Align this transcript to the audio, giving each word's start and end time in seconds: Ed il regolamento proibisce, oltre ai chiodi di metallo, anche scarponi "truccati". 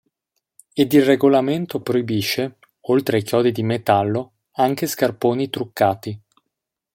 Ed 0.73 0.91
il 0.93 1.03
regolamento 1.05 1.79
proibisce, 1.79 2.57
oltre 2.87 3.17
ai 3.17 3.21
chiodi 3.23 3.51
di 3.51 3.61
metallo, 3.61 4.37
anche 4.53 4.87
scarponi 4.87 5.47
"truccati". 5.51 6.19